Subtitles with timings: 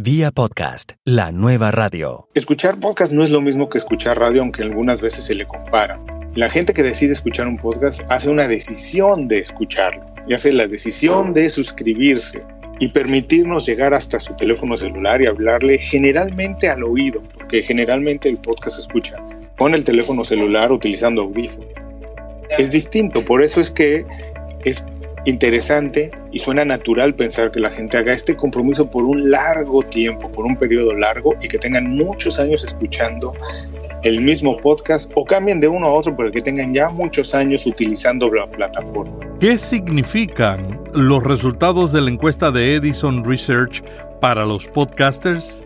[0.00, 2.28] Vía podcast, la nueva radio.
[2.34, 6.00] Escuchar podcast no es lo mismo que escuchar radio, aunque algunas veces se le compara.
[6.36, 10.68] La gente que decide escuchar un podcast hace una decisión de escucharlo, y hace la
[10.68, 12.40] decisión de suscribirse
[12.78, 18.38] y permitirnos llegar hasta su teléfono celular y hablarle generalmente al oído, porque generalmente el
[18.38, 19.16] podcast se escucha
[19.58, 21.66] con el teléfono celular utilizando audífono.
[22.56, 24.06] Es distinto, por eso es que
[24.64, 24.80] es
[25.24, 30.30] interesante y suena natural pensar que la gente haga este compromiso por un largo tiempo,
[30.30, 33.32] por un periodo largo y que tengan muchos años escuchando
[34.04, 37.66] el mismo podcast o cambien de uno a otro, pero que tengan ya muchos años
[37.66, 39.12] utilizando la plataforma.
[39.40, 43.82] ¿Qué significan los resultados de la encuesta de Edison Research
[44.20, 45.64] para los podcasters?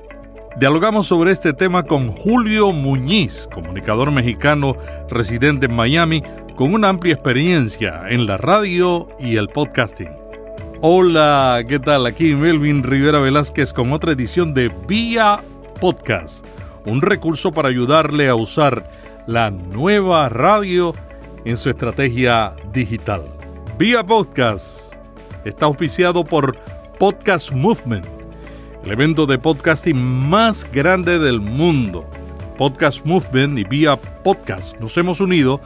[0.59, 4.77] Dialogamos sobre este tema con Julio Muñiz, comunicador mexicano
[5.09, 6.23] residente en Miami,
[6.56, 10.11] con una amplia experiencia en la radio y el podcasting.
[10.80, 12.06] Hola, ¿qué tal?
[12.06, 15.41] Aquí Melvin Rivera Velázquez con otra edición de Vía
[15.80, 16.45] Podcast,
[16.87, 18.89] un recurso para ayudarle a usar
[19.27, 20.95] la nueva radio
[21.45, 23.25] en su estrategia digital.
[23.78, 24.95] Vía Podcast
[25.45, 26.56] está auspiciado por
[26.98, 28.23] Podcast Movement
[28.84, 32.05] el evento de podcasting más grande del mundo.
[32.58, 35.61] Podcast Movement y vía podcast nos hemos unido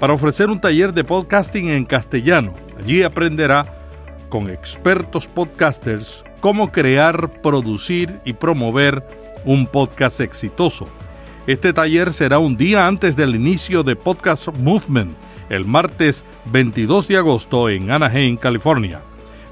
[0.00, 2.54] para ofrecer un taller de podcasting en castellano.
[2.78, 3.66] Allí aprenderá
[4.30, 9.06] con expertos podcasters cómo crear, producir y promover
[9.44, 10.88] un podcast exitoso.
[11.46, 15.14] Este taller será un día antes del inicio de Podcast Movement,
[15.50, 19.02] el martes 22 de agosto en Anaheim, California.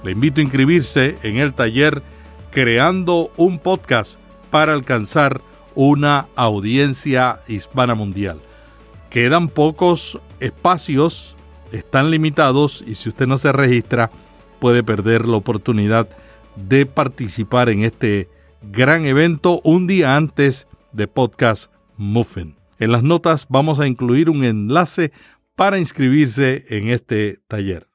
[0.02, 2.02] Le invito a inscribirse en el taller
[2.50, 5.42] creando un podcast para alcanzar
[5.74, 8.40] una audiencia hispana mundial.
[9.10, 11.36] Quedan pocos espacios,
[11.72, 14.10] están limitados y si usted no se registra
[14.58, 16.08] puede perder la oportunidad
[16.56, 18.28] de participar en este
[18.62, 22.56] gran evento un día antes de Podcast Muffin.
[22.78, 25.12] En las notas vamos a incluir un enlace
[25.54, 27.88] para inscribirse en este taller.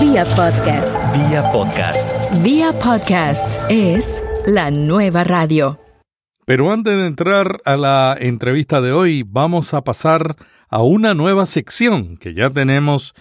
[0.00, 0.90] Vía podcast.
[1.14, 2.42] Vía podcast.
[2.42, 5.78] Vía podcast es la nueva radio.
[6.44, 10.36] Pero antes de entrar a la entrevista de hoy, vamos a pasar
[10.68, 13.14] a una nueva sección que ya tenemos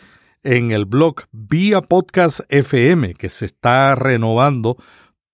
[0.44, 4.78] en el blog Vía Podcast FM, que se está renovando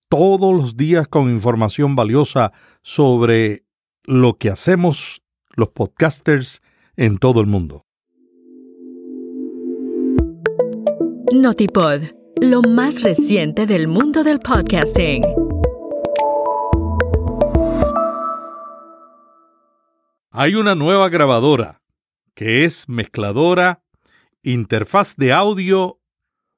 [0.08, 3.64] todos los días con información valiosa sobre
[4.04, 5.22] lo que hacemos
[5.54, 6.60] los podcasters
[6.96, 7.84] en todo el mundo.
[11.34, 12.02] Notipod,
[12.40, 15.47] lo más reciente del mundo del podcasting.
[20.40, 21.82] Hay una nueva grabadora
[22.36, 23.82] que es mezcladora,
[24.44, 26.00] interfaz de audio,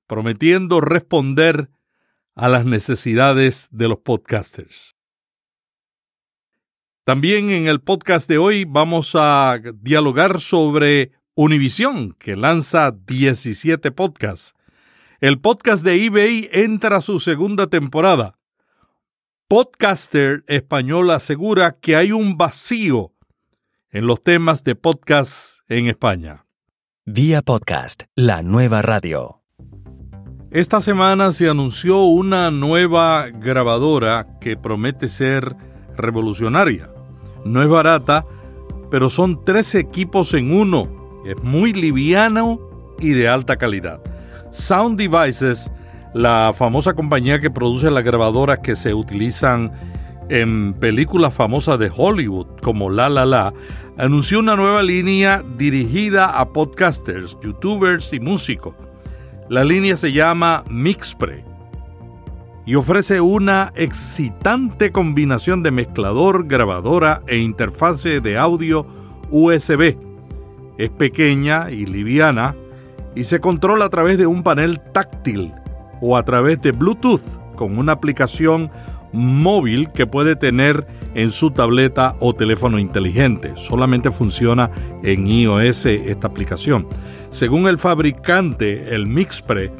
[0.06, 1.70] prometiendo responder
[2.34, 4.96] a las necesidades de los podcasters.
[7.06, 14.52] También en el podcast de hoy vamos a dialogar sobre Univision, que lanza 17 podcasts
[15.20, 18.38] el podcast de eBay entra a su segunda temporada.
[19.48, 23.14] Podcaster español asegura que hay un vacío
[23.92, 26.46] en los temas de podcast en España.
[27.04, 29.42] Vía podcast, la nueva radio.
[30.52, 35.56] Esta semana se anunció una nueva grabadora que promete ser
[35.96, 36.88] revolucionaria.
[37.44, 38.24] No es barata,
[38.92, 41.22] pero son tres equipos en uno.
[41.26, 42.60] Es muy liviano
[43.00, 44.00] y de alta calidad.
[44.52, 45.68] Sound Devices,
[46.14, 49.89] la famosa compañía que produce las grabadoras que se utilizan
[50.30, 53.52] en películas famosas de Hollywood como La La La,
[53.98, 58.74] anunció una nueva línea dirigida a podcasters, youtubers y músicos.
[59.48, 61.44] La línea se llama Mixpre
[62.64, 68.86] y ofrece una excitante combinación de mezclador, grabadora e interfase de audio
[69.30, 69.97] USB.
[70.78, 72.54] Es pequeña y liviana,
[73.16, 75.52] y se controla a través de un panel táctil
[76.00, 78.70] o a través de Bluetooth con una aplicación
[79.12, 83.53] móvil que puede tener en su tableta o teléfono inteligente.
[83.57, 84.71] Solamente funciona
[85.03, 86.86] en iOS esta aplicación.
[87.30, 89.72] Según el fabricante, el Mixpre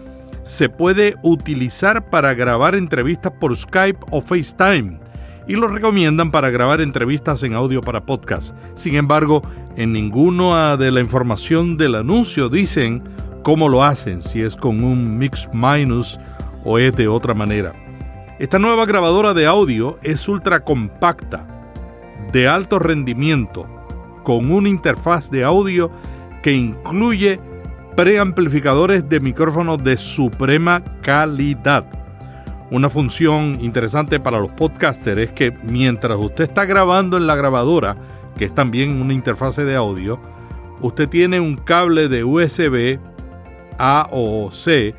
[0.43, 4.99] se puede utilizar para grabar entrevistas por Skype o FaceTime
[5.47, 8.55] y lo recomiendan para grabar entrevistas en audio para podcast.
[8.75, 9.43] Sin embargo,
[9.77, 13.03] en ninguna de la información del anuncio dicen
[13.43, 16.19] cómo lo hacen, si es con un mix minus
[16.65, 17.73] o es de otra manera.
[18.41, 21.47] Esta nueva grabadora de audio es ultra compacta,
[22.33, 23.69] de alto rendimiento,
[24.23, 25.91] con una interfaz de audio
[26.43, 27.39] que incluye
[27.99, 31.85] preamplificadores de micrófonos de suprema calidad,
[32.71, 37.99] una función interesante para los podcasters es que mientras usted está grabando en la grabadora,
[38.39, 40.19] que es también una interfase de audio,
[40.81, 42.99] usted tiene un cable de USB
[43.77, 44.95] A o C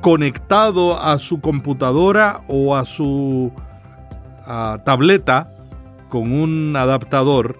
[0.00, 3.52] conectado a su computadora o a su
[4.84, 5.54] tableta
[6.08, 7.56] con un adaptador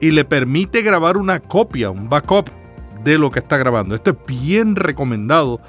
[0.00, 2.48] y le permite grabar una copia, un backup
[3.04, 3.94] de lo que está grabando.
[3.94, 5.60] Esto es bien recomendado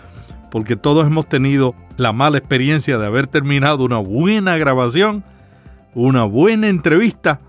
[0.49, 5.23] porque todos hemos tenido la mala experiencia de haber terminado una buena grabación,
[5.93, 7.39] una buena entrevista,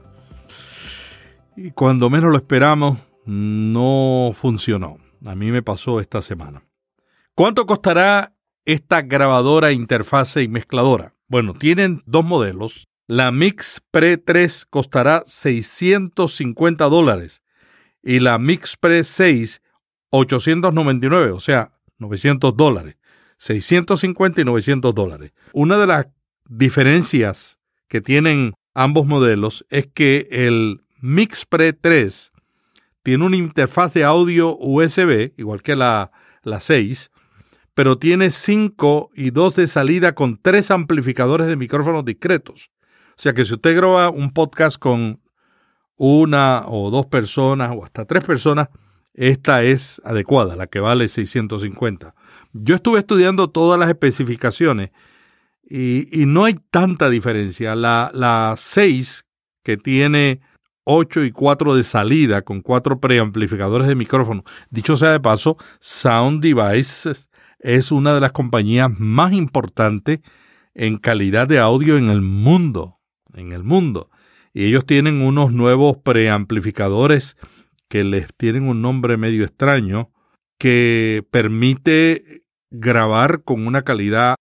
[1.56, 4.98] y cuando menos lo esperamos, no funcionó.
[5.24, 6.62] A mí me pasó esta semana.
[7.34, 8.31] ¿Cuánto costará
[8.64, 11.14] esta grabadora, interfase y mezcladora?
[11.28, 12.88] Bueno, tienen dos modelos.
[13.06, 17.42] La Mix Pre 3 costará 650 dólares
[18.02, 19.60] y la Mix Pre 6
[20.10, 22.96] 899, o sea, 900 dólares.
[23.38, 25.32] 650 y 900 dólares.
[25.52, 26.06] Una de las
[26.48, 32.30] diferencias que tienen ambos modelos es que el MixPre 3
[33.02, 36.12] tiene una interfaz de audio USB, igual que la,
[36.42, 37.10] la 6,
[37.74, 42.70] pero tiene 5 y 2 de salida con tres amplificadores de micrófonos discretos.
[43.10, 45.20] O sea que si usted graba un podcast con
[45.96, 48.68] una o dos personas o hasta tres personas,
[49.14, 52.14] esta es adecuada, la que vale 650.
[52.52, 54.90] Yo estuve estudiando todas las especificaciones
[55.64, 57.74] y, no hay tanta diferencia.
[57.74, 59.24] La, la 6,
[59.62, 60.40] que tiene
[60.84, 64.44] 8 y 4 de salida con cuatro preamplificadores de micrófono.
[64.70, 67.30] Dicho sea de paso, Sound Devices
[67.62, 70.20] es una de las compañías más importantes
[70.74, 72.98] en calidad de audio en el mundo,
[73.34, 74.10] en el mundo.
[74.52, 77.36] Y ellos tienen unos nuevos preamplificadores
[77.88, 80.10] que les tienen un nombre medio extraño
[80.58, 84.34] que permite grabar con una calidad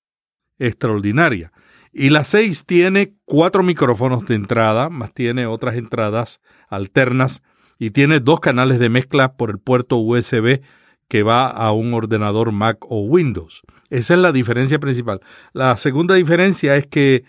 [0.58, 1.52] extraordinaria.
[1.94, 6.40] Y la 6 tiene cuatro micrófonos de entrada, más tiene otras entradas
[6.70, 7.44] alternas
[7.78, 10.62] y tiene dos canales de mezcla por el puerto USB
[11.12, 13.63] que va a un ordenador Mac o Windows.
[13.90, 15.19] Esa es la diferencia principal.
[15.52, 17.25] La segunda diferencia es que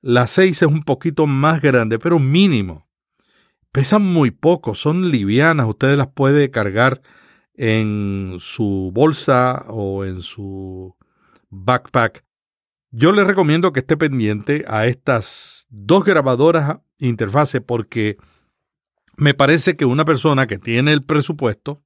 [0.00, 2.88] la 6 es un poquito más grande, pero mínimo.
[3.72, 7.02] Pesan muy poco, son livianas, ustedes las puede cargar
[7.52, 10.96] en su bolsa o en su
[11.50, 12.24] backpack.
[12.90, 18.16] Yo le recomiendo que esté pendiente a estas dos grabadoras interfase porque
[19.18, 21.82] me parece que una persona que tiene el presupuesto,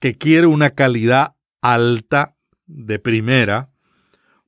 [0.00, 2.36] que quiere una calidad alta
[2.66, 3.70] de primera,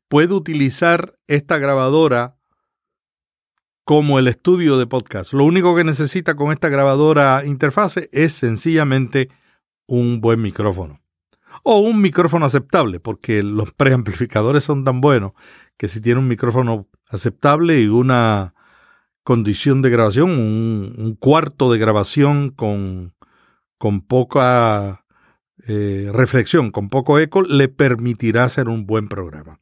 [0.08, 2.37] puede utilizar esta grabadora
[3.84, 5.32] como el estudio de podcast.
[5.32, 9.28] Lo único que necesita con esta grabadora interfase es sencillamente
[9.87, 11.00] un buen micrófono.
[11.64, 15.32] O un micrófono aceptable, porque los preamplificadores son tan buenos
[15.76, 18.54] que si tiene un micrófono aceptable y una
[19.22, 23.14] condición de grabación, un, cuarto de grabación con,
[23.78, 25.01] con poca
[25.69, 29.61] eh, reflexión, con poco eco, le permitirá hacer un buen programa.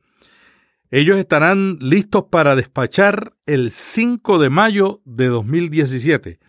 [0.90, 6.40] Ellos estarán listos para despachar el 5 de mayo de 2017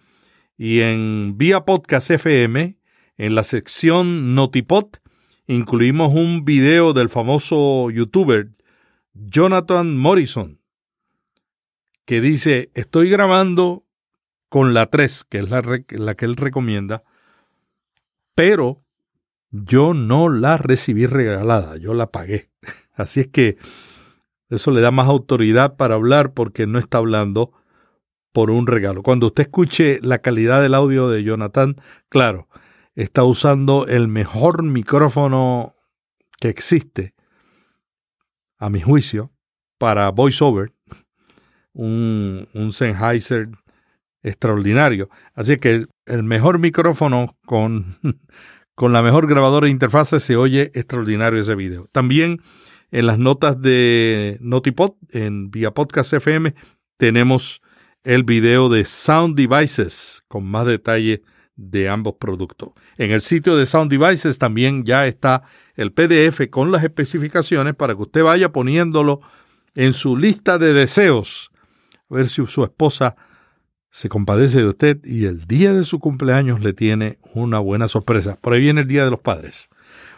[0.57, 2.77] y en Vía Podcast FM
[3.18, 5.00] en la sección Notipot
[5.45, 8.51] incluimos un video del famoso youtuber
[9.13, 10.59] Jonathan Morrison
[12.06, 13.86] que dice, estoy grabando
[14.50, 17.03] con la 3, que es la que él recomienda,
[18.34, 18.80] pero
[19.51, 22.50] yo no la recibí regalada, yo la pagué.
[22.96, 23.58] Así es que
[24.50, 27.53] eso le da más autoridad para hablar porque no está hablando
[28.31, 29.03] por un regalo.
[29.03, 31.75] Cuando usted escuche la calidad del audio de Jonathan,
[32.10, 32.48] claro,
[32.96, 35.74] está usando el mejor micrófono
[36.39, 37.13] que existe,
[38.58, 39.31] a mi juicio,
[39.77, 40.72] para voiceover,
[41.74, 43.50] un, un Sennheiser
[44.24, 45.10] extraordinario.
[45.34, 47.98] Así que el mejor micrófono con,
[48.81, 51.88] con la mejor grabadora de interfase se oye extraordinario ese video.
[51.91, 52.41] También
[52.89, 56.55] en las notas de Notipod, en vía podcast FM,
[56.97, 57.61] tenemos
[58.03, 61.21] el video de Sound Devices con más detalle
[61.55, 62.69] de ambos productos.
[62.97, 65.43] En el sitio de Sound Devices también ya está
[65.75, 69.21] el PDF con las especificaciones para que usted vaya poniéndolo
[69.75, 71.51] en su lista de deseos.
[72.09, 73.15] A ver si su esposa
[73.91, 78.38] se compadece de usted y el día de su cumpleaños le tiene una buena sorpresa.
[78.41, 79.69] Por ahí viene el Día de los Padres.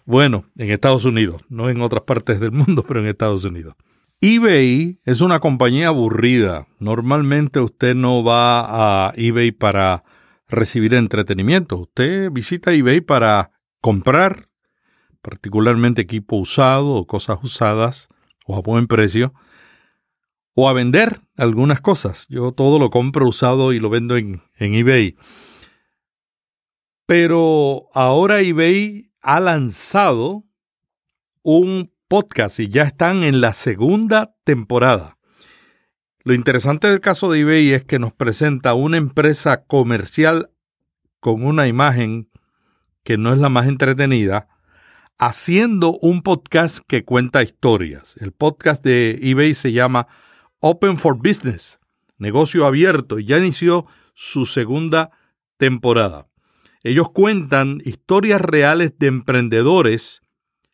[0.05, 3.75] Bueno, en Estados Unidos, no en otras partes del mundo, pero en Estados Unidos.
[4.21, 6.67] eBay es una compañía aburrida.
[6.79, 10.03] Normalmente usted no va a eBay para
[10.47, 11.77] recibir entretenimiento.
[11.77, 13.51] Usted visita eBay para
[13.81, 14.49] comprar
[15.23, 18.07] particularmente equipo usado o cosas usadas
[18.45, 19.33] o a buen precio,
[20.55, 22.27] o a vender algunas cosas.
[22.29, 25.15] Yo todo lo compro usado y lo vendo en, en eBay.
[27.05, 30.45] Pero ahora eBay ha lanzado
[31.41, 35.17] un podcast y ya están en la segunda temporada.
[36.23, 40.51] Lo interesante del caso de eBay es que nos presenta una empresa comercial
[41.19, 42.29] con una imagen
[43.03, 44.47] que no es la más entretenida,
[45.17, 48.15] haciendo un podcast que cuenta historias.
[48.21, 50.07] El podcast de eBay se llama
[50.65, 51.77] Open for Business,
[52.17, 55.11] negocio abierto, y ya inició su segunda
[55.57, 56.29] temporada.
[56.83, 60.21] Ellos cuentan historias reales de emprendedores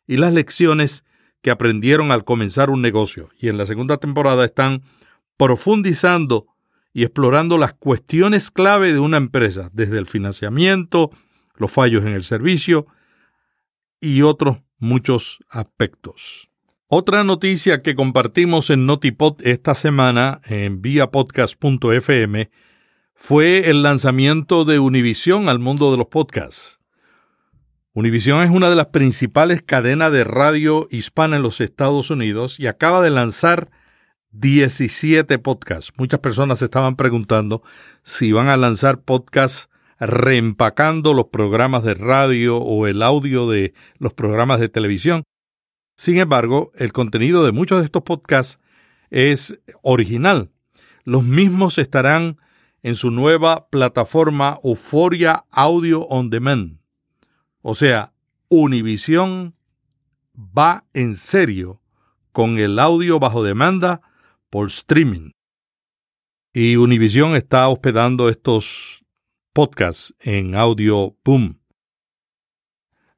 [0.05, 1.03] y las lecciones
[1.41, 3.29] que aprendieron al comenzar un negocio.
[3.39, 4.83] Y en la segunda temporada están
[5.37, 6.45] profundizando
[6.93, 11.09] y explorando las cuestiones clave de una empresa, desde el financiamiento,
[11.55, 12.85] los fallos en el servicio
[13.99, 16.48] y otros muchos aspectos.
[16.91, 22.49] Otra noticia que compartimos en Notipod esta semana en viapodcast.fm
[23.13, 26.79] fue el lanzamiento de Univision al mundo de los podcasts.
[27.93, 32.65] Univision es una de las principales cadenas de radio hispana en los Estados Unidos y
[32.65, 33.69] acaba de lanzar
[34.31, 35.93] 17 podcasts.
[35.95, 37.61] Muchas personas estaban preguntando
[38.01, 39.69] si van a lanzar podcasts
[39.99, 45.21] reempacando los programas de radio o el audio de los programas de televisión.
[45.99, 48.57] Sin embargo, el contenido de muchos de estos podcasts
[49.09, 50.49] es original.
[51.03, 52.37] Los mismos estarán
[52.83, 56.79] en su nueva plataforma Euphoria Audio On Demand.
[57.61, 58.13] O sea,
[58.47, 59.57] Univision
[60.37, 61.81] va en serio
[62.31, 64.01] con el audio bajo demanda
[64.49, 65.31] por streaming.
[66.53, 69.03] Y Univision está hospedando estos
[69.51, 71.58] podcasts en Audio Boom.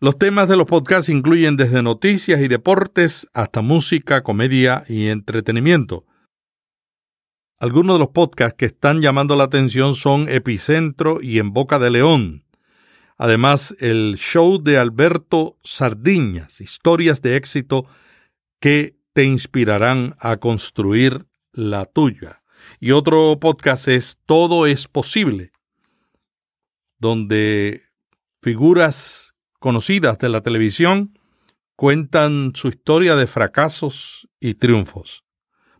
[0.03, 6.07] Los temas de los podcasts incluyen desde noticias y deportes hasta música, comedia y entretenimiento.
[7.59, 11.91] Algunos de los podcasts que están llamando la atención son Epicentro y En Boca de
[11.91, 12.45] León.
[13.15, 17.85] Además, el show de Alberto Sardiñas, historias de éxito
[18.59, 22.41] que te inspirarán a construir la tuya.
[22.79, 25.51] Y otro podcast es Todo es posible,
[26.97, 27.83] donde
[28.41, 29.30] figuras
[29.61, 31.19] conocidas de la televisión
[31.75, 35.23] cuentan su historia de fracasos y triunfos.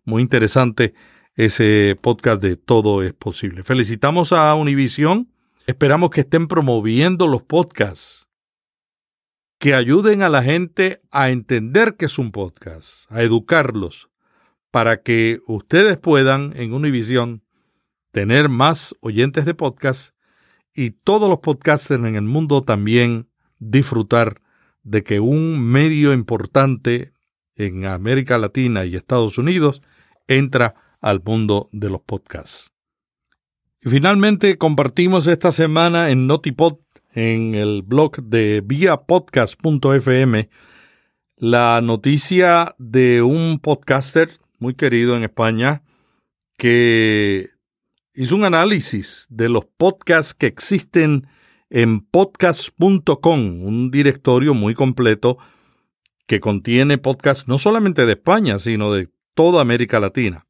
[0.06, 0.94] Muy interesante
[1.34, 3.64] ese podcast de Todo es posible.
[3.64, 5.34] Felicitamos a Univision.
[5.66, 8.30] Esperamos que estén promoviendo los podcasts
[9.58, 14.10] que ayuden a la gente a entender que es un podcast, a educarlos,
[14.70, 17.44] para que ustedes puedan en Univision
[18.12, 20.16] tener más oyentes de podcast
[20.76, 23.31] y todos los podcasters en el mundo también
[23.62, 24.42] disfrutar
[24.84, 27.14] de que un medio importante
[27.56, 29.82] en América Latina y Estados Unidos
[30.28, 32.74] entra al mundo de los podcasts.
[33.82, 36.78] Y finalmente compartimos esta semana en Notipod
[37.14, 40.50] en el blog de viapodcast.fm
[41.38, 45.84] la noticia de un podcaster muy querido en España
[46.56, 47.50] que
[48.14, 51.28] hizo un análisis de los podcasts que existen
[51.72, 55.40] en podcast.com, un directorio muy completo
[56.28, 60.46] que contiene podcasts no solamente de España, sino de toda América Latina.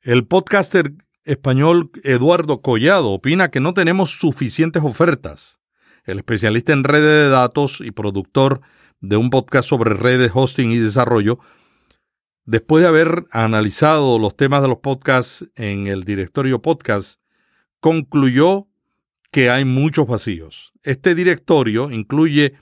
[0.00, 0.92] El podcaster
[1.24, 5.60] español Eduardo Collado opina que no tenemos suficientes ofertas
[6.06, 8.60] el especialista en redes de datos y productor
[9.00, 11.38] de un podcast sobre redes, hosting y desarrollo,
[12.44, 17.20] después de haber analizado los temas de los podcasts en el directorio podcast,
[17.80, 18.68] concluyó
[19.36, 20.72] que hay muchos vacíos.
[20.82, 22.54] Este directorio incluye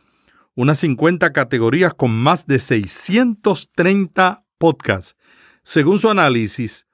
[0.56, 5.14] unas 50 categorías con más de 630 podcasts.
[5.62, 6.88] Según su análisis,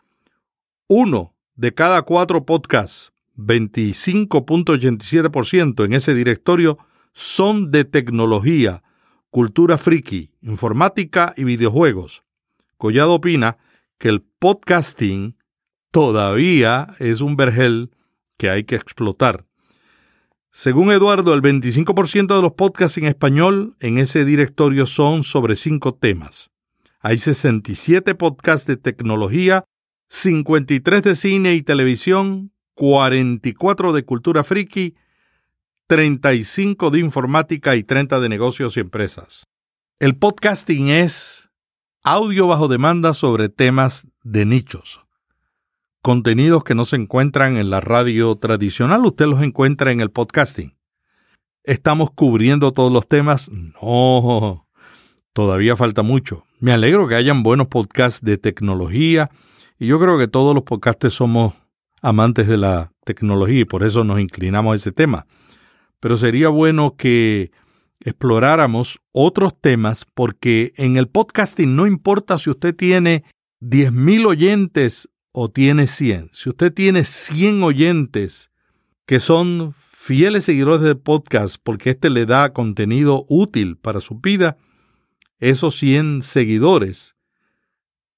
[0.87, 6.76] uno de cada cuatro podcasts 25.87% en ese directorio
[7.14, 8.82] son de tecnología,
[9.30, 12.22] cultura friki, informática y videojuegos.
[12.76, 13.56] Collado opina
[13.96, 15.38] que el podcasting
[15.90, 17.92] todavía es un vergel
[18.37, 19.46] que hay que explotar.
[20.52, 25.95] Según Eduardo, el 25% de los podcasts en español en ese directorio son sobre cinco
[25.95, 26.50] temas.
[27.00, 29.64] Hay 67 podcasts de tecnología,
[30.09, 34.97] 53 de cine y televisión, 44 de cultura friki,
[35.87, 39.45] 35 de informática y 30 de negocios y empresas.
[39.99, 41.50] El podcasting es
[42.02, 45.00] audio bajo demanda sobre temas de nichos.
[46.02, 50.75] Contenidos que no se encuentran en la radio tradicional, usted los encuentra en el podcasting.
[51.62, 53.50] ¿Estamos cubriendo todos los temas?
[53.50, 54.66] No,
[55.35, 56.47] todavía falta mucho.
[56.59, 59.30] Me alegro que hayan buenos podcasts de tecnología
[59.78, 61.52] Y yo creo que todos los podcasters somos
[62.00, 65.26] amantes de la tecnología y por eso nos inclinamos a ese tema.
[66.00, 67.50] Pero sería bueno que
[68.00, 73.23] exploráramos otros temas porque en el podcasting no importa si usted tiene
[73.61, 76.30] 10.000 oyentes o tiene 100.
[76.32, 78.50] Si usted tiene 100 oyentes
[79.06, 84.56] que son fieles seguidores del podcast porque éste le da contenido útil para su vida,
[85.38, 87.16] esos 100 seguidores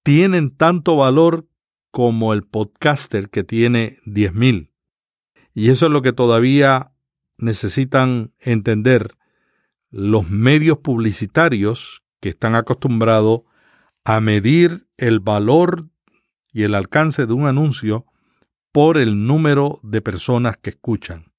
[0.02, 1.46] tienen tanto valor
[1.90, 4.70] como el podcaster que tiene 10.000.
[5.54, 6.92] Y eso es lo que todavía
[7.38, 9.16] necesitan entender
[9.90, 13.42] los medios publicitarios que están acostumbrados
[14.04, 15.91] a medir el valor
[16.52, 18.06] y el alcance de un anuncio
[18.72, 21.32] por el número de personas que escuchan.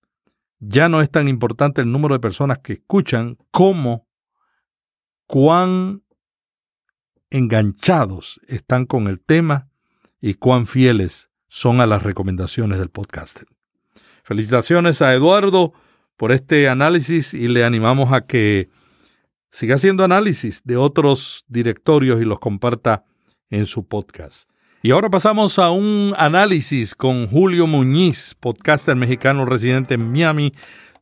[0.60, 4.08] Ya no es tan importante el número de personas que escuchan como
[5.28, 6.04] cuán
[7.30, 9.70] enganchados están con el tema
[10.22, 13.48] y cuán fieles son a las recomendaciones del podcaster.
[14.24, 15.74] Felicitaciones a Eduardo
[16.16, 18.70] por este análisis y le animamos a que
[19.52, 23.04] siga haciendo análisis de otros directorios y los comparta
[23.50, 24.50] en su podcast.
[24.86, 30.52] Y ahora pasamos a un análisis con Julio Muñiz, podcaster mexicano residente en Miami,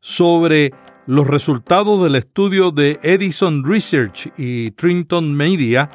[0.02, 0.72] sobre
[1.08, 5.90] los resultados del estudio de Edison Research y Trinton Media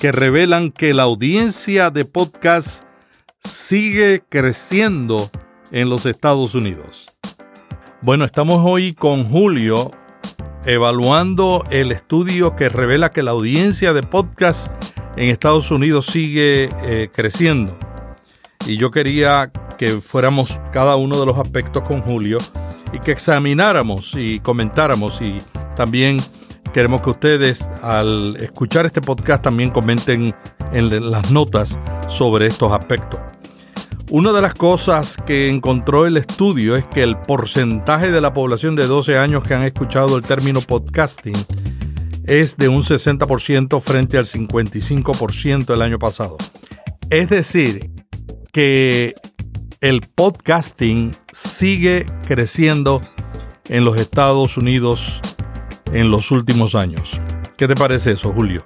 [0.00, 2.82] que revelan que la audiencia de podcast
[3.44, 5.30] sigue creciendo
[5.70, 7.20] en los Estados Unidos.
[8.02, 9.92] Bueno, estamos hoy con Julio
[10.64, 14.87] evaluando el estudio que revela que la audiencia de podcast
[15.18, 17.76] en Estados Unidos sigue eh, creciendo.
[18.66, 22.38] Y yo quería que fuéramos cada uno de los aspectos con Julio
[22.92, 25.38] y que examináramos y comentáramos y
[25.74, 26.18] también
[26.72, 30.32] queremos que ustedes al escuchar este podcast también comenten
[30.72, 33.20] en las notas sobre estos aspectos.
[34.10, 38.76] Una de las cosas que encontró el estudio es que el porcentaje de la población
[38.76, 41.36] de 12 años que han escuchado el término podcasting
[42.28, 46.36] es de un 60% frente al 55% el año pasado.
[47.10, 47.90] Es decir,
[48.52, 49.14] que
[49.80, 53.00] el podcasting sigue creciendo
[53.68, 55.20] en los Estados Unidos
[55.92, 57.18] en los últimos años.
[57.56, 58.62] ¿Qué te parece eso, Julio?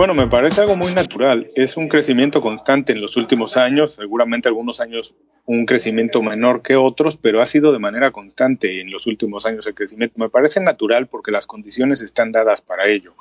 [0.00, 1.50] Bueno, me parece algo muy natural.
[1.54, 6.74] Es un crecimiento constante en los últimos años, seguramente algunos años un crecimiento menor que
[6.74, 10.18] otros, pero ha sido de manera constante en los últimos años el crecimiento.
[10.18, 13.12] Me parece natural porque las condiciones están dadas para ello,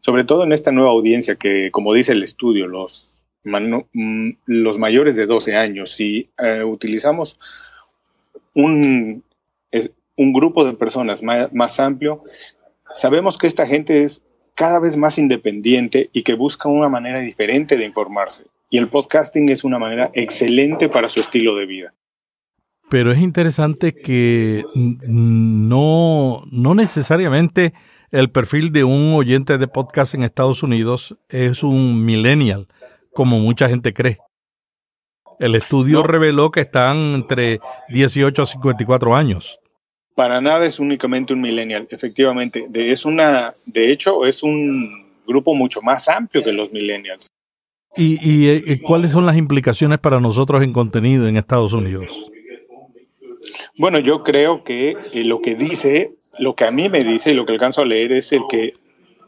[0.00, 5.16] sobre todo en esta nueva audiencia que, como dice el estudio, los, mm, los mayores
[5.16, 7.38] de 12 años, si eh, utilizamos
[8.54, 9.22] un,
[10.16, 12.24] un grupo de personas más amplio,
[12.96, 14.22] sabemos que esta gente es
[14.54, 18.44] cada vez más independiente y que busca una manera diferente de informarse.
[18.70, 21.94] Y el podcasting es una manera excelente para su estilo de vida.
[22.90, 27.72] Pero es interesante que no, no necesariamente
[28.10, 32.68] el perfil de un oyente de podcast en Estados Unidos es un millennial,
[33.14, 34.18] como mucha gente cree.
[35.38, 39.61] El estudio reveló que están entre 18 a 54 años.
[40.14, 42.66] Para nada es únicamente un millennial, efectivamente.
[42.68, 47.30] De, es una, de hecho, es un grupo mucho más amplio que los millennials.
[47.96, 52.30] ¿Y, y, eh, cuáles son las implicaciones para nosotros en contenido en Estados Unidos?
[53.76, 57.34] Bueno, yo creo que eh, lo que dice, lo que a mí me dice y
[57.34, 58.74] lo que alcanzo a leer es el que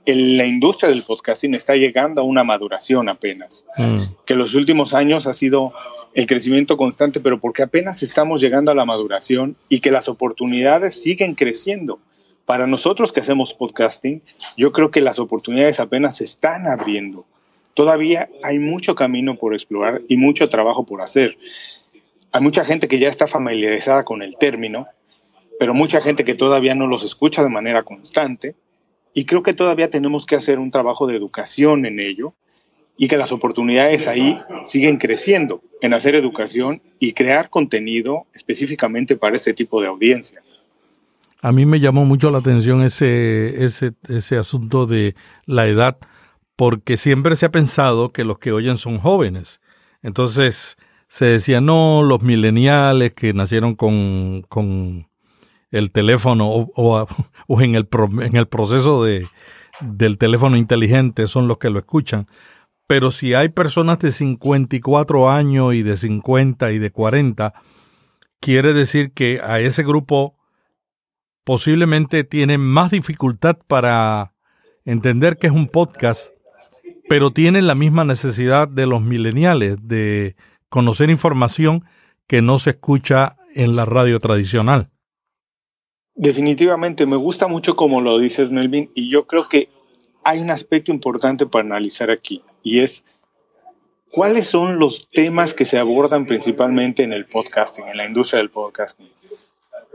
[0.06, 3.66] la industria del podcasting está llegando a una maduración apenas.
[3.76, 4.02] Mm.
[4.26, 5.72] Que los últimos años ha sido
[6.14, 11.02] el crecimiento constante, pero porque apenas estamos llegando a la maduración y que las oportunidades
[11.02, 11.98] siguen creciendo.
[12.46, 14.22] Para nosotros que hacemos podcasting,
[14.56, 17.26] yo creo que las oportunidades apenas se están abriendo.
[17.74, 21.36] Todavía hay mucho camino por explorar y mucho trabajo por hacer.
[22.30, 24.86] Hay mucha gente que ya está familiarizada con el término,
[25.58, 28.54] pero mucha gente que todavía no los escucha de manera constante.
[29.14, 32.34] Y creo que todavía tenemos que hacer un trabajo de educación en ello
[32.96, 39.36] y que las oportunidades ahí siguen creciendo en hacer educación y crear contenido específicamente para
[39.36, 40.40] este tipo de audiencia.
[41.42, 45.98] A mí me llamó mucho la atención ese, ese, ese asunto de la edad,
[46.56, 49.60] porque siempre se ha pensado que los que oyen son jóvenes.
[50.02, 50.76] Entonces
[51.08, 55.08] se decía, no, los mileniales que nacieron con, con
[55.70, 57.06] el teléfono o, o,
[57.46, 57.88] o en, el,
[58.22, 59.28] en el proceso de,
[59.80, 62.26] del teléfono inteligente son los que lo escuchan.
[62.86, 67.54] Pero si hay personas de 54 años y de 50 y de 40,
[68.40, 70.36] quiere decir que a ese grupo
[71.44, 74.34] posiblemente tiene más dificultad para
[74.84, 76.34] entender que es un podcast
[77.08, 80.36] pero tienen la misma necesidad de los mileniales de
[80.68, 81.84] conocer información
[82.26, 84.88] que no se escucha en la radio tradicional.
[86.14, 89.68] Definitivamente, me gusta mucho como lo dices, Melvin, y yo creo que
[90.24, 93.04] hay un aspecto importante para analizar aquí, y es
[94.10, 98.50] cuáles son los temas que se abordan principalmente en el podcasting, en la industria del
[98.50, 99.08] podcasting.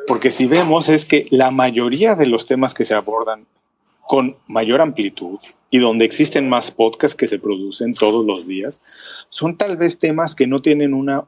[0.08, 3.45] Porque si vemos es que la mayoría de los temas que se abordan
[4.08, 8.82] con mayor amplitud y donde existen más podcasts que se producen todos los días,
[9.29, 11.23] son tal vez temas que no tienen un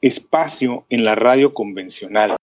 [0.00, 2.36] espacio en la radio convencional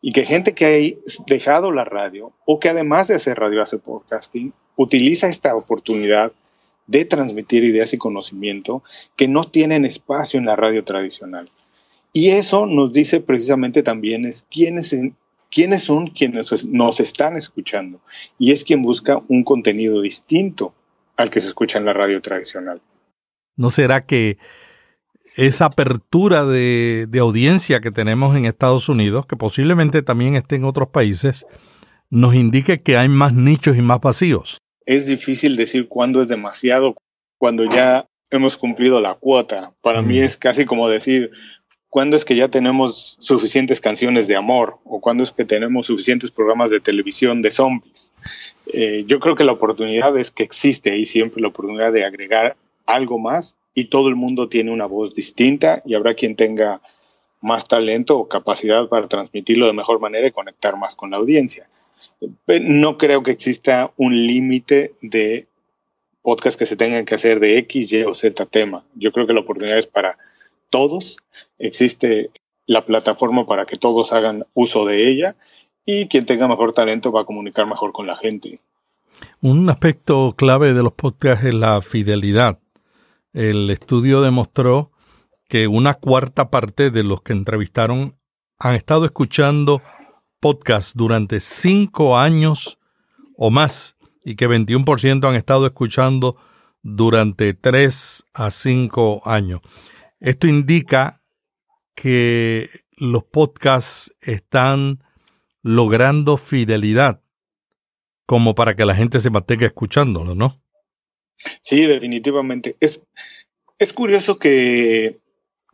[0.00, 3.78] y que gente que ha dejado la radio o que además de hacer radio hace
[3.78, 6.32] podcasting, utiliza esta oportunidad
[6.88, 8.82] de transmitir ideas y conocimiento
[9.14, 11.48] que no tienen espacio en la radio tradicional.
[12.12, 14.96] Y eso nos dice precisamente también es quiénes,
[15.50, 18.00] quiénes son quienes nos están escuchando.
[18.38, 20.74] Y es quien busca un contenido distinto
[21.16, 22.80] al que se escucha en la radio tradicional.
[23.56, 24.38] ¿No será que
[25.36, 30.64] esa apertura de, de, audiencia que tenemos en Estados Unidos, que posiblemente también esté en
[30.64, 31.46] otros países,
[32.08, 34.58] nos indique que hay más nichos y más vacíos.
[34.88, 36.96] Es difícil decir cuándo es demasiado,
[37.36, 39.74] cuando ya hemos cumplido la cuota.
[39.82, 41.30] Para mí es casi como decir,
[41.90, 44.78] ¿cuándo es que ya tenemos suficientes canciones de amor?
[44.84, 48.14] ¿O cuándo es que tenemos suficientes programas de televisión de zombies?
[48.72, 52.56] Eh, yo creo que la oportunidad es que existe ahí siempre la oportunidad de agregar
[52.86, 56.80] algo más y todo el mundo tiene una voz distinta y habrá quien tenga
[57.42, 61.68] más talento o capacidad para transmitirlo de mejor manera y conectar más con la audiencia.
[62.46, 65.46] No creo que exista un límite de
[66.22, 68.84] podcast que se tengan que hacer de X, Y o Z tema.
[68.94, 70.18] Yo creo que la oportunidad es para
[70.70, 71.16] todos.
[71.58, 72.30] Existe
[72.66, 75.36] la plataforma para que todos hagan uso de ella
[75.86, 78.60] y quien tenga mejor talento va a comunicar mejor con la gente.
[79.40, 82.58] Un aspecto clave de los podcasts es la fidelidad.
[83.32, 84.90] El estudio demostró
[85.48, 88.16] que una cuarta parte de los que entrevistaron
[88.58, 89.80] han estado escuchando
[90.40, 92.78] podcasts durante cinco años
[93.36, 96.36] o más y que 21% han estado escuchando
[96.82, 99.60] durante tres a cinco años.
[100.20, 101.22] Esto indica
[101.94, 105.02] que los podcasts están
[105.62, 107.20] logrando fidelidad
[108.26, 110.60] como para que la gente se mantenga escuchándolo, ¿no?
[111.62, 112.76] Sí, definitivamente.
[112.80, 113.00] Es,
[113.78, 115.18] es curioso que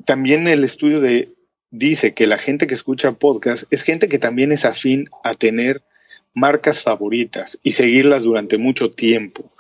[0.05, 1.34] también el estudio de,
[1.79, 5.83] dice que la gente que escucha podcast es gente que también es afín a tener
[6.33, 9.51] marcas favoritas y seguirlas durante mucho tiempo.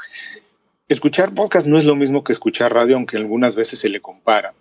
[0.88, 4.54] Escuchar podcast no es lo mismo que escuchar radio, aunque algunas veces se le compara.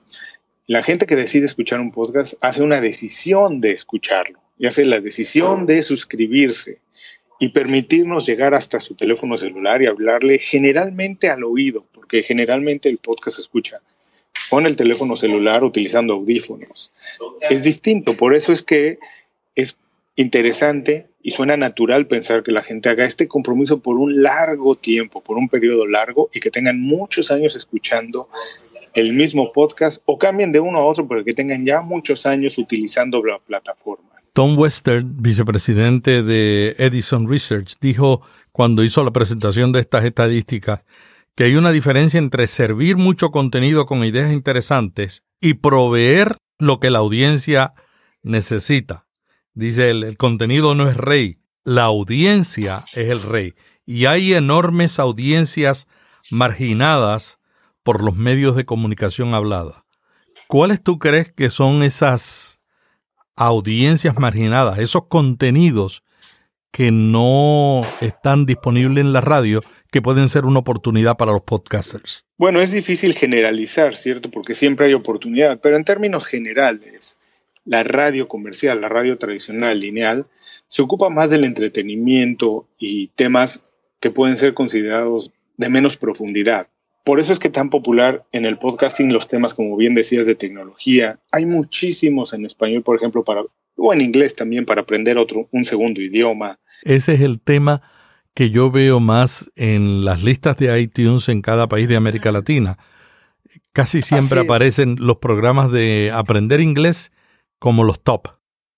[0.66, 5.00] La gente que decide escuchar un podcast hace una decisión de escucharlo y hace la
[5.00, 6.80] decisión de suscribirse
[7.40, 12.98] y permitirnos llegar hasta su teléfono celular y hablarle generalmente al oído, porque generalmente el
[12.98, 13.82] podcast se escucha
[14.50, 16.92] con el teléfono celular utilizando audífonos.
[17.50, 19.00] Es distinto, por eso es que
[19.56, 19.76] es
[20.16, 25.22] interesante y suena natural pensar que la gente haga este compromiso por un largo tiempo,
[25.22, 28.30] por un periodo largo y que tengan muchos años escuchando
[28.94, 32.58] el mismo podcast o cambien de uno a otro, pero que tengan ya muchos años
[32.58, 34.10] utilizando la plataforma.
[34.34, 40.84] Tom Western, vicepresidente de Edison Research, dijo cuando hizo la presentación de estas estadísticas
[41.36, 46.90] que hay una diferencia entre servir mucho contenido con ideas interesantes y proveer lo que
[46.90, 47.74] la audiencia
[48.22, 49.08] necesita.
[49.54, 53.54] Dice él, el contenido no es rey, la audiencia es el rey.
[53.86, 55.88] Y hay enormes audiencias
[56.32, 57.40] marginadas
[57.84, 59.86] por los medios de comunicación hablada.
[60.48, 62.60] ¿Cuáles tú crees que son esas
[63.36, 66.04] audiencias marginadas, esos contenidos
[66.72, 69.62] que no están disponibles en la radio
[69.94, 72.26] que pueden ser una oportunidad para los podcasters?
[72.36, 74.32] Bueno, es difícil generalizar, ¿cierto?
[74.32, 77.16] Porque siempre hay oportunidad, pero en términos generales,
[77.64, 80.26] la radio comercial, la radio tradicional, lineal,
[80.68, 83.62] se ocupa más del entretenimiento y temas
[84.02, 86.68] que pueden ser considerados de menos profundidad.
[87.06, 90.34] Por eso es que tan popular en el podcasting los temas, como bien decías, de
[90.34, 91.20] tecnología.
[91.32, 93.44] Hay muchísimos en español, por ejemplo, para,
[93.76, 96.58] o en inglés también, para aprender otro, un segundo idioma.
[96.82, 97.84] Ese es el tema
[98.34, 102.78] que yo veo más en las listas de iTunes en cada país de América Latina.
[103.72, 107.12] Casi siempre aparecen los programas de aprender inglés
[107.60, 108.28] como los top.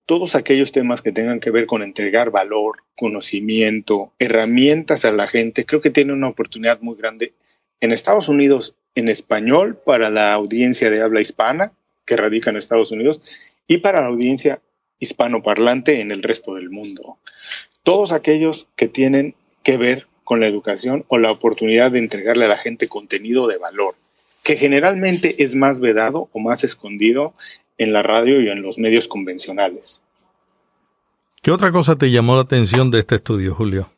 [0.05, 5.65] Todos aquellos temas que tengan que ver con entregar valor, conocimiento, herramientas a la gente,
[5.65, 7.33] creo que tienen una oportunidad muy grande
[7.79, 11.73] en Estados Unidos en español para la audiencia de habla hispana
[12.05, 13.21] que radica en Estados Unidos
[13.67, 14.61] y para la audiencia
[14.99, 17.17] hispanoparlante en el resto del mundo.
[17.83, 22.49] Todos aquellos que tienen que ver con la educación o la oportunidad de entregarle a
[22.49, 23.95] la gente contenido de valor,
[24.43, 27.33] que generalmente es más vedado o más escondido
[27.77, 30.01] en la radio y en los medios convencionales.
[31.41, 33.89] ¿Qué otra cosa te llamó la atención de este estudio, Julio?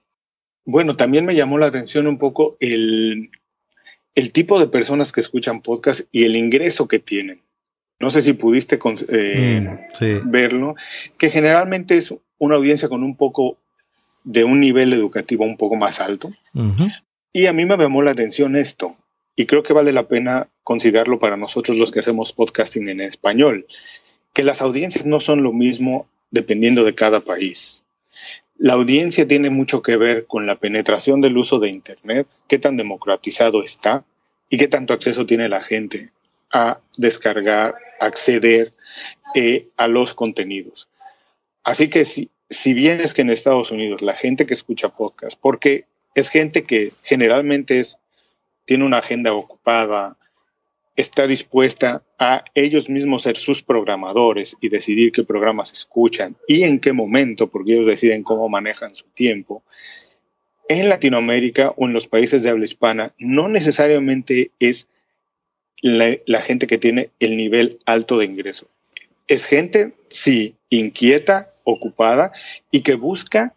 [0.66, 3.30] Bueno, también me llamó la atención un poco el,
[4.16, 7.42] el tipo de personas que escuchan podcast y el ingreso que tienen.
[8.00, 10.76] No sé si pudiste eh, mm, verlo,
[11.18, 13.58] que generalmente es una audiencia con un poco
[14.28, 16.34] de un nivel educativo un poco más alto.
[17.32, 18.98] Y a mí me llamó la atención esto,
[19.38, 23.68] y creo que vale la pena considerarlo para nosotros los que hacemos podcasting en español,
[24.34, 27.86] que las audiencias no son lo mismo dependiendo de cada país.
[28.58, 32.76] La audiencia tiene mucho que ver con la penetración del uso de Internet, qué tan
[32.76, 34.04] democratizado está
[34.50, 36.10] y qué tanto acceso tiene la gente
[36.52, 38.74] a descargar, acceder
[39.36, 40.90] eh, a los contenidos.
[41.64, 45.38] Así que si, si bien es que en Estados Unidos la gente que escucha podcast,
[45.40, 48.00] porque es gente que generalmente es,
[48.66, 50.18] tiene una agenda ocupada,
[50.96, 56.80] está dispuesta a ellos mismos ser sus programadores y decidir qué programas escuchan y en
[56.80, 59.64] qué momento, porque ellos deciden cómo manejan su tiempo.
[60.68, 64.88] En Latinoamérica o en los países de habla hispana no necesariamente es
[65.82, 68.68] la, la gente que tiene el nivel alto de ingreso.
[69.28, 72.32] Es gente, sí, inquieta, ocupada
[72.72, 73.54] y que busca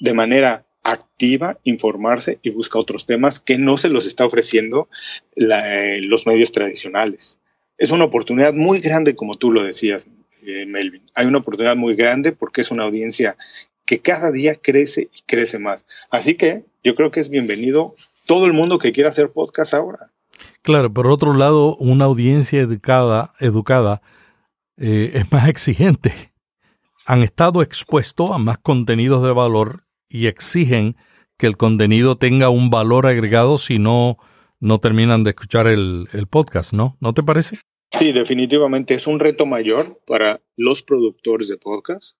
[0.00, 4.88] de manera activa informarse y busca otros temas que no se los está ofreciendo
[5.36, 7.38] eh, los medios tradicionales.
[7.78, 10.06] Es una oportunidad muy grande, como tú lo decías,
[10.44, 11.02] eh, Melvin.
[11.14, 13.36] Hay una oportunidad muy grande porque es una audiencia
[13.84, 15.86] que cada día crece y crece más.
[16.10, 20.10] Así que yo creo que es bienvenido todo el mundo que quiera hacer podcast ahora.
[20.62, 24.00] Claro, por otro lado, una audiencia educada, educada
[24.76, 26.12] eh, es más exigente.
[27.06, 30.96] Han estado expuestos a más contenidos de valor y exigen
[31.36, 34.18] que el contenido tenga un valor agregado si no,
[34.60, 36.96] no terminan de escuchar el, el podcast, ¿no?
[37.00, 37.58] ¿No te parece?
[37.90, 42.16] Sí, definitivamente es un reto mayor para los productores de podcast,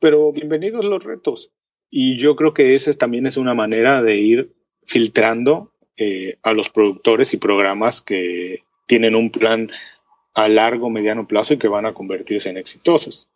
[0.00, 1.52] pero bienvenidos los retos.
[1.90, 4.54] Y yo creo que esa también es una manera de ir
[4.86, 9.70] filtrando eh, a los productores y programas que tienen un plan
[10.34, 13.28] a largo, mediano plazo y que van a convertirse en exitosos.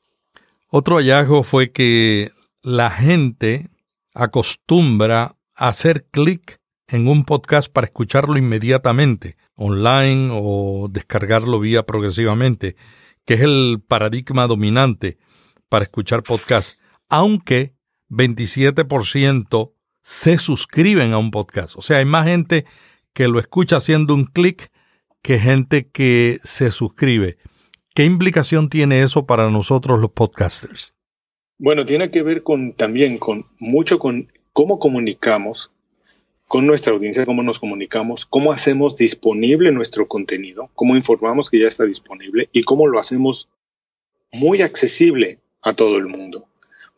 [0.69, 2.31] Otro hallazgo fue que
[2.63, 3.69] la gente
[4.15, 12.77] acostumbra a hacer clic en un podcast para escucharlo inmediatamente, online o descargarlo vía progresivamente,
[13.25, 15.19] que es el paradigma dominante
[15.69, 16.79] para escuchar podcast,
[17.09, 17.75] aunque
[18.11, 21.77] 27% se suscriben a un podcast.
[21.77, 22.67] O sea, hay más gente
[23.13, 24.71] que lo escucha haciendo un clic
[25.23, 27.37] que gente que se suscribe.
[27.95, 30.95] ¿Qué implicación tiene eso para nosotros los podcasters?
[31.59, 35.71] Bueno, tiene que ver con también con mucho con cómo comunicamos
[36.53, 41.67] con nuestra audiencia, cómo nos comunicamos, cómo hacemos disponible nuestro contenido, cómo informamos que ya
[41.67, 43.49] está disponible y cómo lo hacemos
[44.33, 46.47] muy accesible a todo el mundo.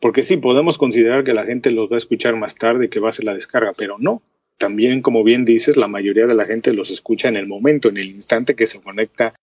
[0.01, 3.07] Porque sí, podemos considerar que la gente los va a escuchar más tarde que va
[3.07, 4.21] a hacer la descarga, pero no.
[4.57, 7.97] También, como bien dices, la mayoría de la gente los escucha en el momento, en
[7.97, 9.33] el instante que se conecta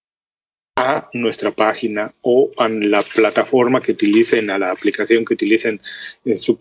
[0.76, 5.80] a nuestra página o a la plataforma que utilicen, a la aplicación que utilicen
[6.24, 6.56] en su,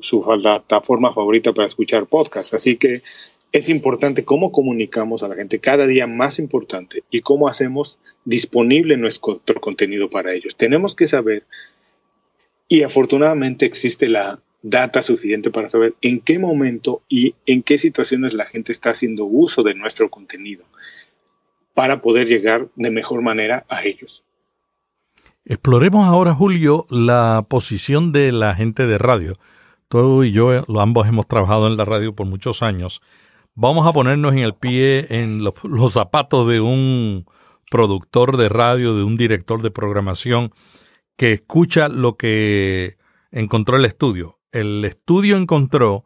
[0.00, 2.54] su, plataforma favorita para escuchar podcast.
[2.54, 3.02] Así que
[3.50, 8.96] es importante cómo comunicamos a la gente, cada día más importante, y cómo hacemos disponible
[8.96, 10.56] nuestro contenido para ellos.
[10.56, 11.44] Tenemos que saber,
[12.68, 18.32] y afortunadamente existe la data suficiente para saber en qué momento y en qué situaciones
[18.32, 20.64] la gente está haciendo uso de nuestro contenido
[21.74, 24.24] para poder llegar de mejor manera a ellos.
[25.44, 29.34] Exploremos ahora, Julio, la posición de la gente de radio.
[29.88, 33.02] Tú y yo, ambos hemos trabajado en la radio por muchos años.
[33.54, 37.26] Vamos a ponernos en el pie, en los, los zapatos de un
[37.70, 40.50] productor de radio, de un director de programación
[41.16, 42.96] que escucha lo que
[43.32, 44.38] encontró el estudio.
[44.52, 46.04] El estudio encontró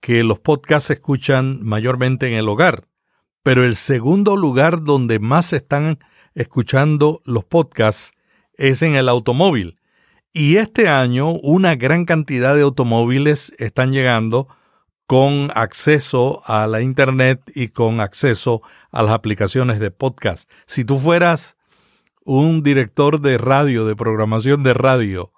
[0.00, 2.86] que los podcasts se escuchan mayormente en el hogar,
[3.42, 5.98] pero el segundo lugar donde más se están
[6.34, 8.12] escuchando los podcasts
[8.54, 9.80] es en el automóvil.
[10.34, 14.48] Y este año una gran cantidad de automóviles están llegando
[15.06, 20.48] con acceso a la Internet y con acceso a las aplicaciones de podcast.
[20.66, 21.56] Si tú fueras
[22.24, 25.32] un director de radio, de programación de radio,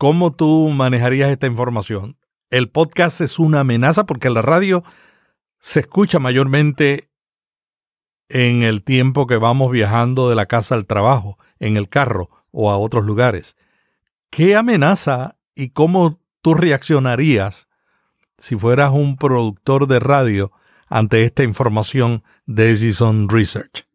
[0.00, 2.16] ¿cómo tú manejarías esta información?
[2.48, 4.82] El podcast es una amenaza porque la radio
[5.58, 7.10] se escucha mayormente
[8.30, 12.70] en el tiempo que vamos viajando de la casa al trabajo, en el carro o
[12.70, 13.58] a otros lugares.
[14.30, 17.68] ¿Qué amenaza y cómo tú reaccionarías
[18.38, 20.50] si fueras un productor de radio
[20.88, 23.86] ante esta información de Edison Research?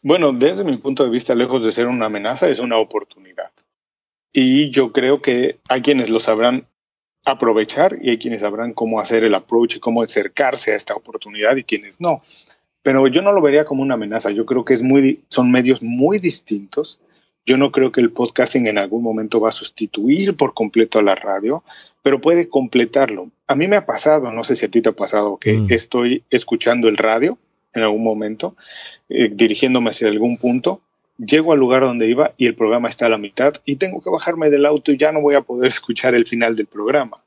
[0.00, 3.52] Bueno, desde mi punto de vista, lejos de ser una amenaza, es una oportunidad.
[4.32, 6.66] Y yo creo que hay quienes lo sabrán
[7.24, 11.56] aprovechar y hay quienes sabrán cómo hacer el approach y cómo acercarse a esta oportunidad
[11.56, 12.22] y quienes no.
[12.82, 14.30] Pero yo no lo vería como una amenaza.
[14.30, 16.98] Yo creo que es muy, son medios muy distintos.
[17.46, 21.02] Yo no creo que el podcasting en algún momento va a sustituir por completo a
[21.02, 21.62] la radio,
[22.02, 23.30] pero puede completarlo.
[23.46, 25.66] A mí me ha pasado, no sé si a ti te ha pasado, que mm.
[25.70, 27.38] estoy escuchando el radio
[27.74, 28.56] en algún momento,
[29.08, 30.82] eh, dirigiéndome hacia algún punto,
[31.24, 34.10] llego al lugar donde iba y el programa está a la mitad y tengo que
[34.10, 37.22] bajarme del auto y ya no voy a poder escuchar el final del programa.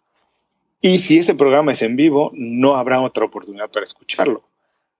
[0.82, 4.44] Y si ese programa es en vivo, no habrá otra oportunidad para escucharlo.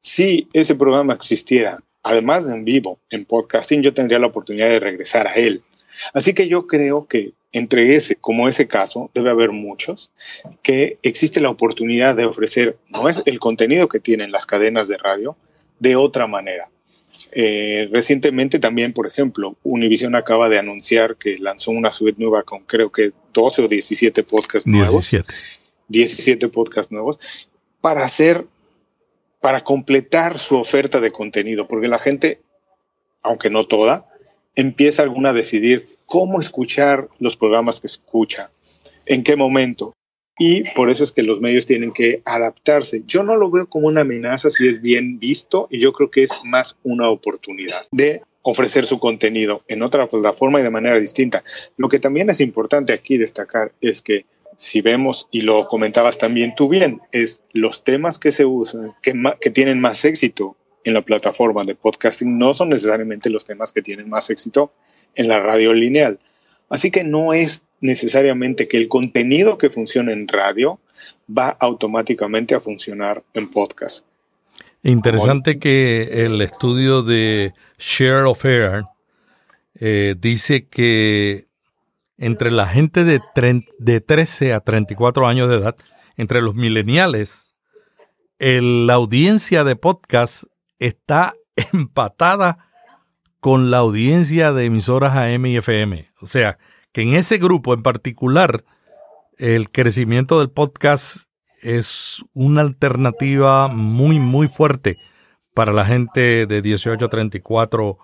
[0.02, 4.80] Si ese programa existiera, además de en vivo, en podcasting, yo tendría la oportunidad de
[4.80, 5.62] regresar a él.
[6.14, 10.12] Así que yo creo que entre ese, como ese caso, debe haber muchos,
[10.62, 14.98] que existe la oportunidad de ofrecer, no es el contenido que tienen las cadenas de
[14.98, 15.38] radio,
[15.80, 16.70] de otra manera.
[17.32, 22.62] Eh, recientemente también, por ejemplo, Univision acaba de anunciar que lanzó una suite nueva con
[22.62, 25.12] creo que 12 o 17 podcasts nuevos.
[25.12, 25.34] 17.
[25.88, 27.20] 17 podcasts nuevos
[27.82, 28.46] para hacer,
[29.42, 32.42] para completar su oferta de contenido, porque la gente,
[33.22, 34.08] aunque no toda,
[34.56, 38.50] empieza alguna a decidir cómo escuchar los programas que escucha,
[39.06, 39.94] en qué momento.
[40.38, 43.04] Y por eso es que los medios tienen que adaptarse.
[43.06, 46.24] Yo no lo veo como una amenaza si es bien visto y yo creo que
[46.24, 51.44] es más una oportunidad de ofrecer su contenido en otra plataforma y de manera distinta.
[51.78, 54.26] Lo que también es importante aquí destacar es que
[54.58, 59.14] si vemos, y lo comentabas también tú bien, es los temas que se usan, que,
[59.42, 63.82] que tienen más éxito en la plataforma de podcasting, no son necesariamente los temas que
[63.82, 64.72] tienen más éxito
[65.16, 66.20] en la radio lineal.
[66.70, 70.80] Así que no es necesariamente que el contenido que funciona en radio
[71.30, 74.06] va automáticamente a funcionar en podcast.
[74.84, 78.84] Interesante que el estudio de Share of Air
[79.80, 81.48] eh, dice que
[82.18, 83.20] entre la gente de,
[83.80, 85.76] de 13 a 34 años de edad,
[86.18, 87.46] entre los mileniales,
[88.40, 90.44] la audiencia de podcast
[90.80, 91.34] está
[91.74, 92.70] empatada
[93.46, 96.10] con la audiencia de emisoras AM y FM.
[96.20, 96.58] O sea,
[96.92, 98.66] que en ese grupo en particular,
[99.38, 101.28] el crecimiento del podcast
[101.62, 104.98] es una alternativa muy, muy fuerte
[105.54, 108.00] para la gente de 18 a 34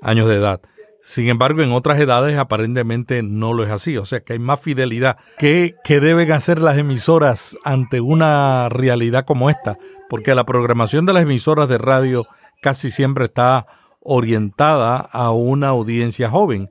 [0.00, 0.62] años de edad.
[1.02, 4.62] Sin embargo, en otras edades aparentemente no lo es así, o sea que hay más
[4.62, 5.18] fidelidad.
[5.36, 9.76] ¿Qué, ¿Qué, deben hacer las emisoras ante una realidad como esta?
[10.08, 12.26] Porque la programación de las emisoras de radio
[12.62, 13.66] casi siempre está
[14.06, 16.70] orientada a una audiencia joven,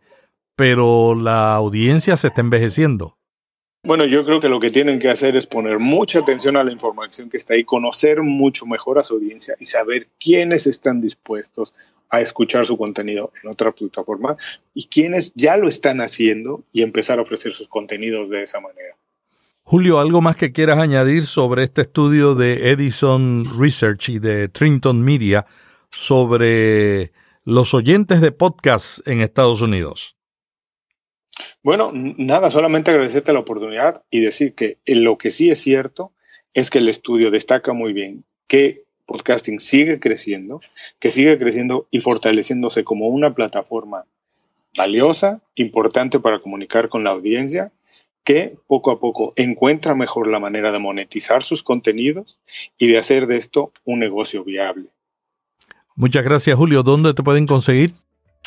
[0.56, 3.18] pero la audiencia se está envejeciendo.
[3.84, 6.72] Bueno, yo creo que lo que tienen que hacer es poner mucha atención a la
[6.72, 11.76] información que está ahí, conocer mucho mejor a su audiencia y saber quiénes están dispuestos
[12.10, 14.38] a escuchar su contenido en otra plataforma
[14.74, 18.96] y quiénes ya lo están haciendo y empezar a ofrecer sus contenidos de esa manera.
[19.62, 25.04] Julio, ¿algo más que quieras añadir sobre este estudio de Edison Research y de Trinton
[25.04, 25.46] Media
[25.92, 27.12] sobre
[27.46, 30.18] los oyentes de podcast en Estados Unidos?
[31.62, 36.12] Bueno, nada, solamente agradecerte la oportunidad y decir que lo que sí es cierto
[36.56, 40.60] es que el estudio destaca muy bien que podcasting sigue creciendo,
[41.00, 44.06] que sigue creciendo y fortaleciéndose como una plataforma
[44.76, 47.72] valiosa, importante para comunicar con la audiencia,
[48.24, 52.40] que poco a poco encuentra mejor la manera de monetizar sus contenidos
[52.80, 54.90] y de hacer de esto un negocio viable.
[55.96, 56.84] Muchas gracias, Julio.
[56.84, 57.94] ¿Dónde te pueden conseguir?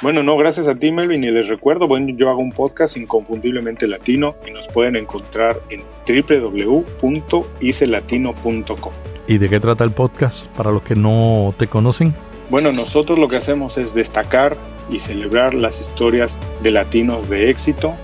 [0.02, 1.24] Bueno, no, gracias a ti, Melvin.
[1.24, 5.82] Y les recuerdo, bueno, yo hago un podcast inconfundiblemente latino y nos pueden encontrar en
[6.06, 8.92] www.icelatino.com.
[9.26, 12.14] ¿Y de qué trata el podcast para los que no te conocen?
[12.50, 14.56] Bueno, nosotros lo que hacemos es destacar
[14.90, 17.94] y celebrar las historias de latinos de éxito.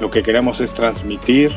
[0.00, 1.52] Lo que queremos es transmitir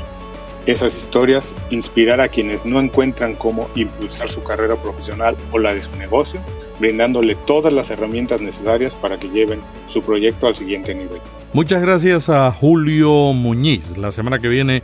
[0.66, 5.82] esas historias, inspirar a quienes no encuentran cómo impulsar su carrera profesional o la de
[5.82, 6.40] su negocio
[6.80, 11.22] brindándole todas las herramientas necesarias para que lleven su proyecto al siguiente nivel.
[11.54, 13.98] Muchas gracias a Julio Muñiz.
[13.98, 14.84] La semana que viene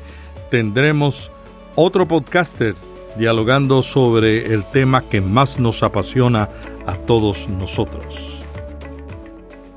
[0.49, 1.31] tendremos
[1.75, 2.75] otro podcaster
[3.17, 6.49] dialogando sobre el tema que más nos apasiona
[6.85, 8.43] a todos nosotros.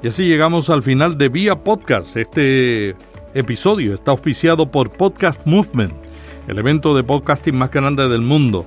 [0.03, 2.17] Y así llegamos al final de Vía Podcast.
[2.17, 2.95] Este
[3.33, 5.95] episodio está auspiciado por Podcast Movement,
[6.47, 8.67] el evento de podcasting más grande del mundo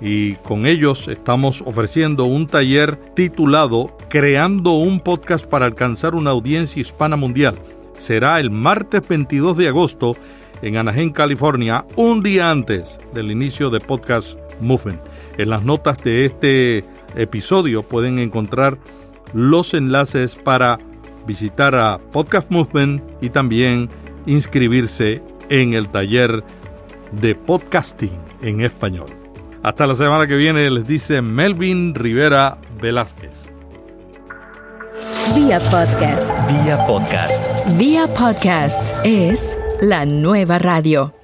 [0.00, 6.80] y con ellos estamos ofreciendo un taller titulado Creando un podcast para alcanzar una audiencia
[6.80, 7.58] hispana mundial.
[7.94, 10.16] Será el martes 22 de agosto
[10.62, 15.00] en Anaheim, California, un día antes del inicio de Podcast Movement.
[15.36, 18.78] En las notas de este episodio pueden encontrar
[19.34, 20.78] los enlaces para
[21.26, 23.90] visitar a Podcast Movement y también
[24.26, 26.42] inscribirse en el taller
[27.12, 29.06] de podcasting en español.
[29.62, 33.50] Hasta la semana que viene les dice Melvin Rivera Velázquez.
[35.34, 36.26] Vía podcast.
[36.48, 37.42] Vía podcast.
[37.76, 41.19] Vía podcast es la nueva radio.